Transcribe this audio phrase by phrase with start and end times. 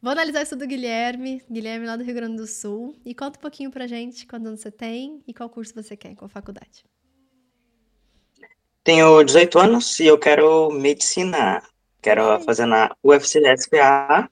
[0.00, 2.96] Vou analisar isso do Guilherme, Guilherme lá do Rio Grande do Sul.
[3.04, 6.14] E conta um pouquinho pra gente quantos anos você tem e qual curso você quer,
[6.14, 6.84] qual faculdade.
[8.84, 11.62] Tenho 18 anos e eu quero medicina.
[12.00, 14.30] Quero fazer na UFCSPA.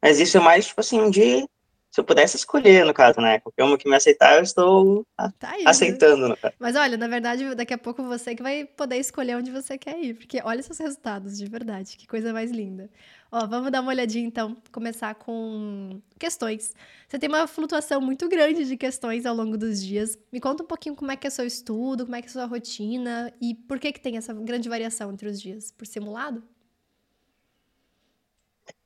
[0.00, 1.48] Mas isso é mais, tipo assim, de
[1.92, 3.38] se eu pudesse escolher, no caso, né?
[3.40, 5.06] Qualquer uma que me aceitar, eu estou
[5.38, 6.30] tá aí, aceitando.
[6.30, 6.36] Né?
[6.58, 10.02] Mas olha, na verdade, daqui a pouco você que vai poder escolher onde você quer
[10.02, 12.88] ir, porque olha seus resultados, de verdade, que coisa mais linda.
[13.30, 16.74] Ó, vamos dar uma olhadinha então, começar com questões.
[17.06, 20.18] Você tem uma flutuação muito grande de questões ao longo dos dias.
[20.32, 22.46] Me conta um pouquinho como é que é seu estudo, como é que é sua
[22.46, 25.70] rotina e por que que tem essa grande variação entre os dias?
[25.70, 26.42] Por simulado?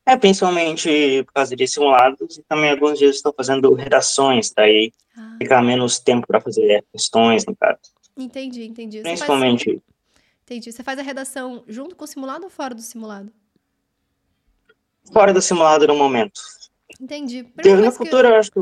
[0.06, 5.34] É, principalmente por causa de simulados e também alguns dias estou fazendo redações, daí ah.
[5.37, 7.80] fica menos tempo para fazer questões, no caso.
[8.16, 9.02] Entendi, entendi.
[9.02, 9.64] Principalmente.
[9.64, 9.83] Você faz...
[10.45, 10.73] Entendi.
[10.73, 13.33] Você faz a redação junto com o simulado ou fora do simulado?
[15.12, 16.41] Fora do simulado no momento.
[17.00, 17.42] Entendi.
[17.42, 18.33] no futuro, eu...
[18.33, 18.61] eu acho que.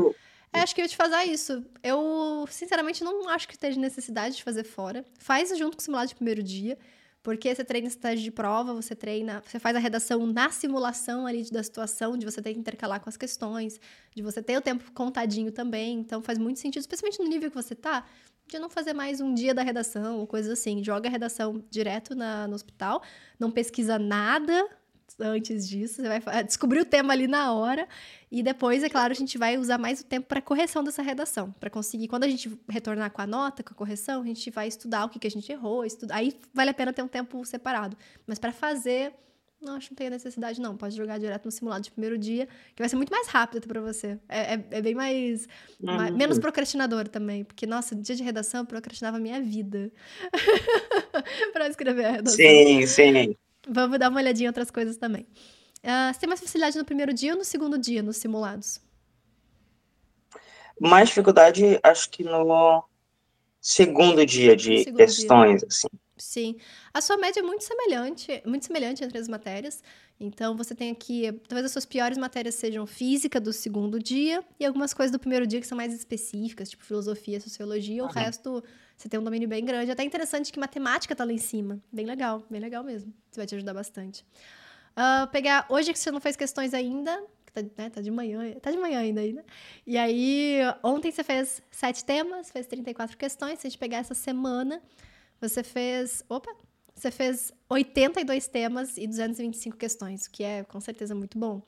[0.51, 1.63] É, acho que eu ia te fazer isso.
[1.83, 5.05] Eu, sinceramente, não acho que esteja necessidade de fazer fora.
[5.19, 6.77] Faz junto com o simulado de primeiro dia.
[7.25, 11.43] Porque você treina estágio de prova, você treina, você faz a redação na simulação ali
[11.49, 13.79] da situação, de você ter que intercalar com as questões,
[14.15, 15.97] de você ter o tempo contadinho também.
[15.97, 18.05] Então faz muito sentido, especialmente no nível que você tá,
[18.47, 20.83] de não fazer mais um dia da redação ou coisas assim.
[20.83, 23.01] Joga a redação direto na, no hospital,
[23.39, 24.63] não pesquisa nada
[25.19, 27.87] antes disso, você vai descobrir o tema ali na hora
[28.31, 31.53] e depois, é claro, a gente vai usar mais o tempo para correção dessa redação,
[31.59, 34.67] para conseguir quando a gente retornar com a nota, com a correção, a gente vai
[34.67, 37.45] estudar o que, que a gente errou, estudar, aí vale a pena ter um tempo
[37.45, 37.95] separado.
[38.27, 39.13] Mas para fazer,
[39.61, 42.47] não acho que não tem necessidade não, pode jogar direto no simulado de primeiro dia,
[42.75, 44.19] que vai ser muito mais rápido para você.
[44.27, 45.47] É, é, é, bem mais,
[45.79, 45.95] uhum.
[45.95, 49.91] mais, menos procrastinador também, porque nossa, dia de redação eu procrastinava a minha vida
[51.53, 52.37] para escrever a redação.
[52.37, 53.35] Sim, sim.
[53.67, 55.27] Vamos dar uma olhadinha em outras coisas também.
[55.83, 58.79] Uh, você tem mais facilidade no primeiro dia ou no segundo dia, nos simulados?
[60.79, 62.83] Mais dificuldade, acho que no
[63.61, 65.67] segundo dia de segundo questões, dia.
[65.69, 65.87] assim.
[66.17, 66.57] Sim.
[66.93, 69.83] A sua média é muito semelhante, muito semelhante entre as matérias.
[70.19, 74.65] Então, você tem aqui, talvez as suas piores matérias sejam física do segundo dia e
[74.65, 78.01] algumas coisas do primeiro dia que são mais específicas, tipo filosofia, sociologia.
[78.01, 78.09] Uhum.
[78.09, 78.63] O resto,
[78.95, 79.91] você tem um domínio bem grande.
[79.91, 81.81] Até interessante que matemática tá lá em cima.
[81.91, 83.13] Bem legal, bem legal mesmo.
[83.29, 84.25] Isso vai te ajudar bastante.
[84.95, 87.21] Uh, pegar, hoje que você não fez questões ainda,
[87.53, 89.45] tá, né, tá de manhã, tá de manhã ainda, ainda.
[89.85, 93.59] E aí, ontem você fez sete temas, fez 34 questões.
[93.59, 94.81] Se a gente pegar essa semana,
[95.41, 96.23] você fez.
[96.29, 96.55] Opa!
[96.95, 101.61] Você fez 82 temas e 225 questões, o que é com certeza muito bom.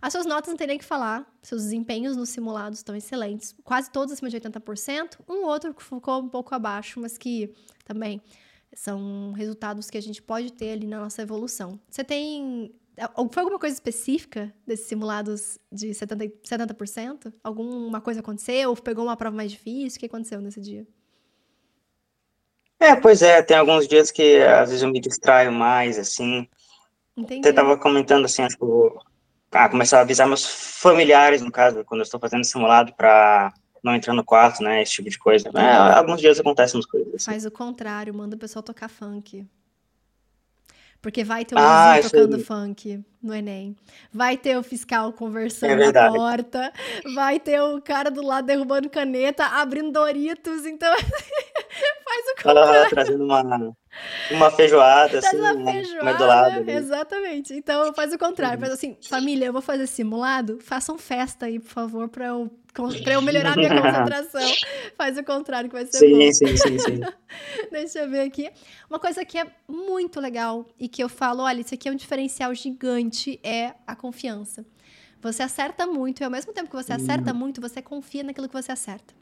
[0.00, 3.90] As suas notas não tem nem que falar, seus desempenhos nos simulados estão excelentes, quase
[3.90, 8.20] todos acima de 80%, um outro que ficou um pouco abaixo, mas que também
[8.74, 11.80] são resultados que a gente pode ter ali na nossa evolução.
[11.88, 12.74] Você tem.
[13.32, 16.32] Foi alguma coisa específica desses simulados de 70%?
[16.44, 17.32] 70%?
[17.42, 18.70] Alguma coisa aconteceu?
[18.70, 19.96] Ou pegou uma prova mais difícil?
[19.96, 20.86] O que aconteceu nesse dia?
[22.84, 26.46] É, pois é, tem alguns dias que às vezes eu me distraio mais, assim.
[27.16, 27.46] Entendi.
[27.46, 28.98] Você tava comentando assim, acho que eu
[29.52, 33.94] ah, começar a avisar meus familiares, no caso, quando eu estou fazendo simulado para não
[33.94, 35.48] entrar no quarto, né, esse tipo de coisa.
[35.54, 37.24] É, alguns dias acontecem umas coisas assim.
[37.26, 39.46] Faz o contrário, manda o pessoal tocar funk.
[41.00, 43.76] Porque vai ter o ah, tocando funk no Enem.
[44.10, 46.72] Vai ter o fiscal conversando é na porta.
[47.14, 50.64] Vai ter o cara do lado derrubando caneta, abrindo Doritos.
[50.64, 50.90] Então,
[52.14, 52.82] faz o contrário.
[52.82, 53.74] Ah, trazendo uma,
[54.30, 57.54] uma feijoada, Traz assim, uma né, feijoada, lado, Exatamente.
[57.54, 58.60] Então, faz o contrário.
[58.60, 60.58] Faz assim, família, eu vou fazer simulado.
[60.60, 62.50] Façam festa aí, por favor, para eu
[63.04, 64.52] para eu melhorar minha concentração.
[64.96, 66.32] Faz o contrário que vai ser sim, bom.
[66.32, 67.00] Sim, sim, sim.
[67.70, 68.50] Deixa eu ver aqui.
[68.90, 71.94] Uma coisa que é muito legal e que eu falo, olha, isso aqui é um
[71.94, 74.66] diferencial gigante, é a confiança.
[75.22, 77.38] Você acerta muito e ao mesmo tempo que você acerta uhum.
[77.38, 79.14] muito, você confia naquilo que você acerta.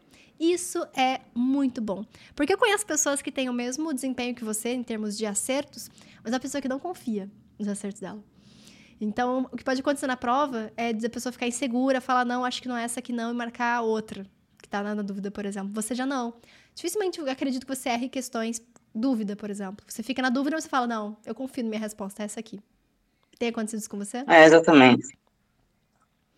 [0.43, 2.05] Isso é muito bom.
[2.35, 5.89] Porque eu conheço pessoas que têm o mesmo desempenho que você em termos de acertos,
[6.25, 8.21] mas é pessoa que não confia nos acertos dela.
[9.01, 12.61] Então, o que pode acontecer na prova é a pessoa ficar insegura, falar, não, acho
[12.61, 14.27] que não é essa aqui não, e marcar a outra,
[14.61, 15.71] que tá na dúvida, por exemplo.
[15.75, 16.35] Você já não.
[16.75, 18.61] Dificilmente eu acredito que você erre questões
[18.93, 19.87] dúvida, por exemplo.
[19.87, 22.41] Você fica na dúvida e você fala, não, eu confio na minha resposta, é essa
[22.41, 22.61] aqui.
[23.39, 24.25] Tem acontecido isso com você?
[24.27, 25.17] É, exatamente.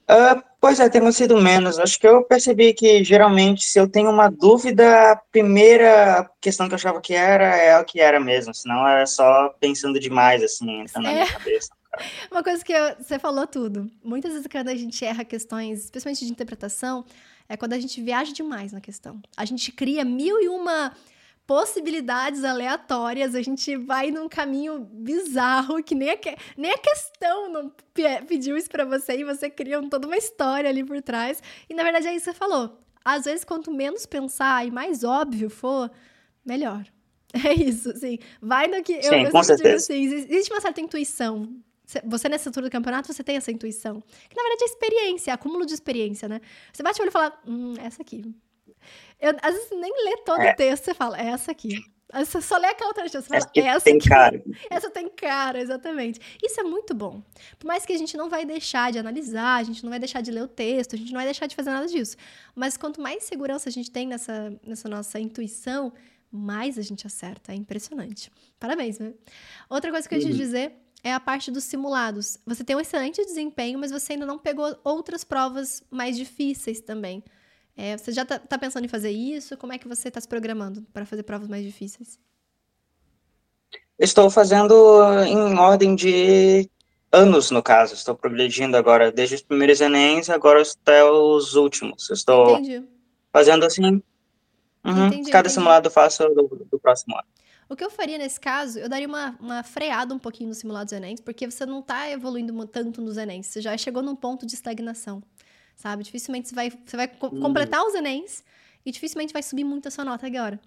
[0.05, 1.79] Uh, pois é, tem acontecido menos.
[1.79, 6.75] Acho que eu percebi que, geralmente, se eu tenho uma dúvida, a primeira questão que
[6.75, 8.55] eu achava que era é o que era mesmo.
[8.55, 11.09] Senão é só pensando demais, assim, entrando é.
[11.09, 11.71] na minha cabeça.
[12.31, 13.91] Uma coisa que eu, você falou tudo.
[14.03, 17.05] Muitas vezes quando a gente erra questões, especialmente de interpretação,
[17.49, 19.21] é quando a gente viaja demais na questão.
[19.37, 20.93] A gente cria mil e uma
[21.47, 26.19] possibilidades aleatórias, a gente vai num caminho bizarro que nem a,
[26.57, 27.73] nem a questão não
[28.27, 31.43] pediu isso para você e você cria toda uma história ali por trás.
[31.69, 32.79] E na verdade é isso que você falou.
[33.05, 35.91] Às vezes, quanto menos pensar e mais óbvio for,
[36.45, 36.85] melhor.
[37.45, 38.21] É isso, assim.
[38.41, 39.03] Vai no que.
[39.03, 39.75] Sim, eu, eu com certeza.
[39.75, 41.53] Assim, existe uma certa intuição.
[42.05, 44.01] Você, nessa altura do campeonato, você tem essa intuição.
[44.01, 46.41] Que na verdade é experiência, é acúmulo de experiência, né?
[46.73, 48.23] Você bate o olho e fala, hum, essa aqui.
[49.21, 50.53] Eu, às vezes nem lê todo é.
[50.53, 51.79] o texto, você fala, é essa aqui.
[52.13, 54.09] Você só lê aquela outra você fala, essa, essa tem aqui.
[54.09, 54.45] cara.
[54.71, 56.21] Essa tem cara, exatamente.
[56.43, 57.23] Isso é muito bom.
[57.59, 60.21] Por mais que a gente não vai deixar de analisar, a gente não vai deixar
[60.21, 62.17] de ler o texto, a gente não vai deixar de fazer nada disso.
[62.55, 65.93] Mas quanto mais segurança a gente tem nessa, nessa nossa intuição,
[66.31, 67.53] mais a gente acerta.
[67.53, 68.31] É impressionante.
[68.61, 69.13] Parabéns, né?
[69.69, 70.37] Outra coisa que eu ia te uhum.
[70.37, 70.73] dizer
[71.03, 72.39] é a parte dos simulados.
[72.47, 77.25] Você tem um excelente desempenho, mas você ainda não pegou outras provas mais difíceis também.
[77.77, 79.57] É, você já está tá pensando em fazer isso?
[79.57, 82.19] Como é que você está se programando para fazer provas mais difíceis?
[83.99, 84.75] Estou fazendo
[85.25, 86.69] em ordem de
[87.11, 87.95] anos, no caso.
[87.95, 92.11] Estou progredindo agora desde os primeiros Enems, agora até os últimos.
[92.11, 92.85] Estou Entendi.
[93.33, 94.03] fazendo assim.
[94.85, 95.55] Uhum, entendi, cada entendi.
[95.55, 97.27] simulado eu faço do, do, próximo ano.
[97.71, 100.85] O que eu faria nesse caso, eu daria uma, uma freada um pouquinho no simulado
[100.85, 103.47] dos Enems, porque você não está evoluindo tanto nos Enems.
[103.47, 105.23] Você já chegou num ponto de estagnação
[105.77, 106.03] sabe?
[106.03, 108.45] Dificilmente você vai, você vai co completar os Enems
[108.85, 110.61] e dificilmente vai subir muito a sua nota agora.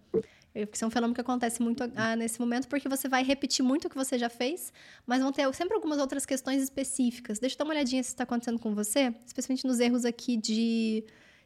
[0.74, 3.86] Isso é um fenômeno que acontece muito ah, nesse momento, porque você vai repetir muito
[3.86, 4.74] o que você já fez,
[5.06, 7.38] mas vão ter sempre algumas outras questões específicas.
[7.38, 11.04] Deixa eu dar uma olhadinha se está acontecendo com você, especialmente nos erros aqui de,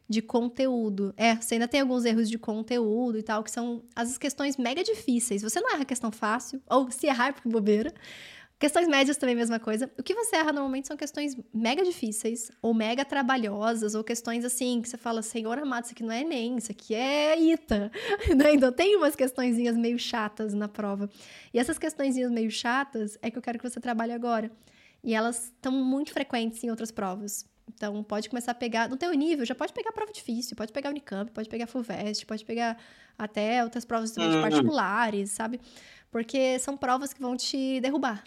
[0.08, 1.14] de conteúdo.
[1.18, 4.82] É, você ainda tem alguns erros de conteúdo e tal, que são as questões mega
[4.82, 5.42] difíceis.
[5.42, 7.94] Você não erra questão fácil, ou se errar é por bobeira,
[8.62, 9.90] Questões médias também, mesma coisa.
[9.98, 14.84] O que você erra normalmente são questões mega difíceis, ou mega trabalhosas, ou questões assim,
[14.84, 17.92] que você fala, Senhor amado, isso aqui não é Enem, isso aqui é ITA.
[18.38, 18.54] Né?
[18.54, 21.10] Então tem umas questõezinhas meio chatas na prova.
[21.52, 24.52] E essas questõezinhas meio chatas é que eu quero que você trabalhe agora.
[25.04, 27.44] E elas estão muito frequentes em outras provas.
[27.68, 30.92] Então, pode começar a pegar, no teu nível, já pode pegar prova difícil, pode pegar
[30.92, 32.78] Unicamp, pode pegar FUVEST, pode pegar
[33.18, 34.42] até outras provas também uhum.
[34.42, 35.60] particulares, sabe?
[36.12, 38.24] Porque são provas que vão te derrubar.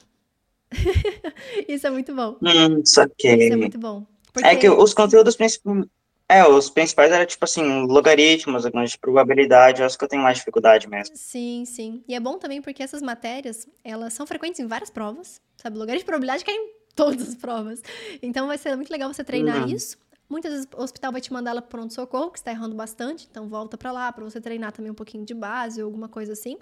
[1.69, 2.37] Isso é muito bom.
[2.43, 3.35] Hum, saquei.
[3.35, 4.07] Isso é muito bom.
[4.33, 4.49] Porque...
[4.49, 5.87] É que os conteúdos principais.
[6.27, 10.23] É, os principais eram tipo assim, logaritmos, algumas de probabilidade, eu acho que eu tenho
[10.23, 11.15] mais dificuldade mesmo.
[11.15, 12.03] Sim, sim.
[12.09, 15.77] E é bom também porque essas matérias, elas são frequentes em várias provas, sabe?
[15.77, 17.83] Logaritmo de probabilidade cai em todas as provas.
[18.23, 19.75] Então vai ser muito legal você treinar uhum.
[19.75, 19.99] isso.
[20.29, 23.47] Muitas vezes o hospital vai te mandar ela para pronto-socorro, que está errando bastante, então
[23.47, 26.57] volta para lá para você treinar também um pouquinho de base ou alguma coisa assim.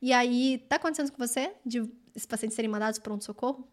[0.00, 1.82] E aí, tá acontecendo com você de
[2.18, 3.66] esses pacientes serem mandados para pronto-socorro?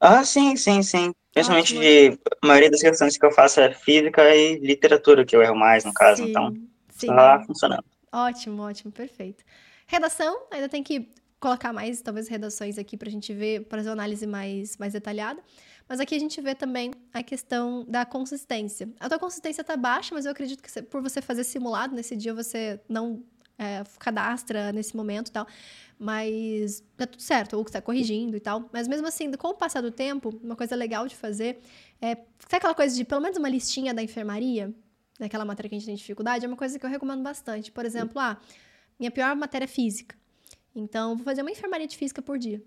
[0.00, 1.12] Ah, sim, sim, sim.
[1.32, 5.42] Principalmente de, a maioria das questões que eu faço é física e literatura, que eu
[5.42, 6.54] erro mais, no caso, sim, então
[6.90, 7.06] sim.
[7.08, 7.84] tá funcionando.
[8.12, 9.42] Ótimo, ótimo, perfeito.
[9.86, 11.08] Redação, ainda tem que
[11.40, 14.92] colocar mais, talvez, redações aqui para a gente ver, para fazer uma análise mais, mais
[14.92, 15.42] detalhada.
[15.88, 18.88] Mas aqui a gente vê também a questão da consistência.
[19.00, 22.32] A tua consistência está baixa, mas eu acredito que por você fazer simulado, nesse dia
[22.32, 23.22] você não
[23.58, 25.46] é, cadastra nesse momento e tal.
[25.98, 28.68] Mas tá tudo certo, ou que está corrigindo e tal.
[28.72, 31.60] Mas mesmo assim, com o passar do tempo, uma coisa legal de fazer
[32.00, 32.16] é.
[32.38, 34.74] Sabe aquela coisa de pelo menos uma listinha da enfermaria?
[35.18, 36.44] Daquela matéria que a gente tem dificuldade?
[36.44, 37.70] É uma coisa que eu recomendo bastante.
[37.70, 38.36] Por exemplo, ah,
[38.98, 40.16] minha pior matéria é física.
[40.74, 42.60] Então, vou fazer uma enfermaria de física por dia.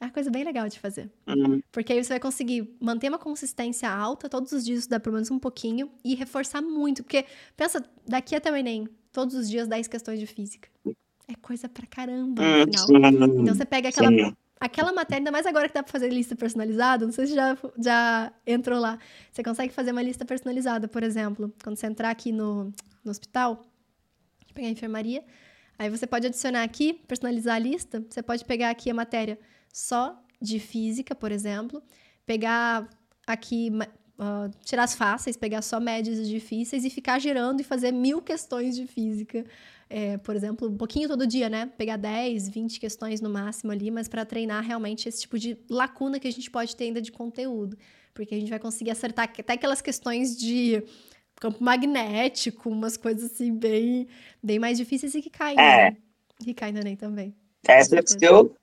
[0.00, 1.10] É uma coisa bem legal de fazer.
[1.26, 1.60] Uhum.
[1.70, 5.30] Porque aí você vai conseguir manter uma consistência alta, todos os dias estudar pelo menos
[5.30, 7.02] um pouquinho e reforçar muito.
[7.02, 7.26] Porque,
[7.56, 10.68] pensa, daqui até o Enem, todos os dias 10 questões de física.
[11.28, 13.28] É coisa pra caramba no hum, final.
[13.42, 14.10] Então você pega aquela,
[14.60, 17.56] aquela matéria, ainda mais agora que dá pra fazer lista personalizada, não sei se já,
[17.78, 18.98] já entrou lá.
[19.30, 22.72] Você consegue fazer uma lista personalizada, por exemplo, quando você entrar aqui no,
[23.04, 23.64] no hospital,
[24.52, 25.24] pegar a enfermaria,
[25.78, 29.38] aí você pode adicionar aqui, personalizar a lista, você pode pegar aqui a matéria
[29.72, 31.82] só de física, por exemplo,
[32.26, 32.88] pegar
[33.26, 33.70] aqui
[34.20, 38.76] Uh, tirar as fáceis, pegar só médias difíceis e ficar gerando e fazer mil questões
[38.76, 39.46] de física.
[39.88, 41.72] É, por exemplo, um pouquinho todo dia, né?
[41.78, 46.20] Pegar 10, 20 questões no máximo ali, mas para treinar realmente esse tipo de lacuna
[46.20, 47.78] que a gente pode ter ainda de conteúdo.
[48.12, 50.82] Porque a gente vai conseguir acertar até aquelas questões de
[51.36, 54.06] campo magnético, umas coisas assim bem,
[54.42, 55.90] bem mais difíceis e que caem, é.
[55.92, 55.96] né?
[56.44, 57.34] Que caem no Enem também.
[57.66, 57.80] É,
[58.20, 58.54] eu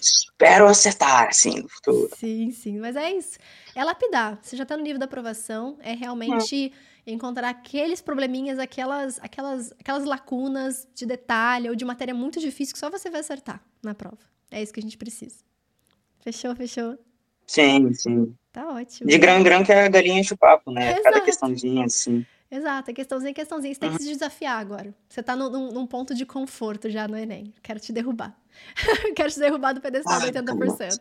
[0.00, 2.10] espero acertar, assim, no futuro.
[2.16, 3.38] Sim, sim, mas é isso.
[3.74, 4.38] É lapidar.
[4.42, 6.72] Você já está no nível da aprovação, é realmente
[7.06, 12.78] encontrar aqueles probleminhas, aquelas, aquelas, aquelas lacunas de detalhe ou de matéria muito difícil que
[12.78, 14.18] só você vai acertar na prova.
[14.50, 15.36] É isso que a gente precisa.
[16.20, 16.98] Fechou, fechou?
[17.46, 18.34] Sim, sim.
[18.52, 19.10] Tá ótimo.
[19.10, 20.92] De grão em grão que a galinha enche o papo, né?
[20.92, 21.02] Exato.
[21.02, 22.24] Cada questãozinha, assim.
[22.50, 23.74] Exato, é questãozinha, é questãozinha.
[23.74, 24.94] Você tem que se desafiar agora.
[25.08, 27.52] Você tá num, num ponto de conforto já no Enem.
[27.62, 28.38] Quero te derrubar.
[29.14, 31.00] Quero te derrubar do pedestal de 80%.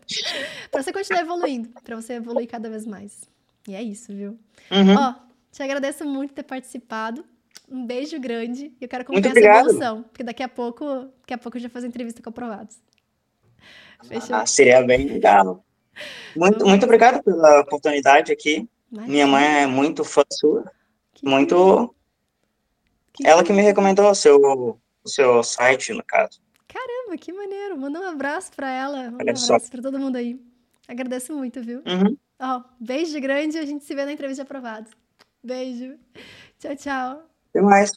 [0.72, 1.70] Pra você continuar evoluindo.
[1.84, 3.22] Pra você evoluir cada vez mais.
[3.68, 4.38] E é isso, viu?
[4.72, 4.96] Uhum.
[4.98, 5.14] Ó,
[5.52, 7.24] te agradeço muito ter participado.
[7.70, 8.74] Um beijo grande.
[8.80, 10.04] E eu quero acompanhar essa evolução.
[10.04, 10.86] Porque daqui a pouco,
[11.22, 12.78] daqui a pouco eu já faço entrevista com aprovados.
[14.04, 14.36] Fechou?
[14.36, 15.64] Ah, seria bem legal.
[16.36, 18.68] Muito, muito obrigado pela oportunidade aqui.
[18.92, 20.70] Minha mãe é muito fã sua.
[21.14, 21.96] Que muito.
[23.14, 26.43] Que Ela que me recomendou o seu, o seu site, no caso.
[27.14, 27.78] Caramba, que maneiro.
[27.78, 29.12] Manda um abraço para ela.
[29.12, 30.40] Manda um abraço para todo mundo aí.
[30.88, 31.80] Agradeço muito, viu?
[31.80, 32.18] Uhum.
[32.40, 33.58] Ó, beijo grande.
[33.58, 34.90] A gente se vê na entrevista aprovado.
[35.44, 35.98] Beijo.
[36.60, 37.30] Tchau, tchau.
[37.50, 37.94] Até mais.